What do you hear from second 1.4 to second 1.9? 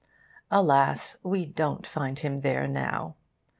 don't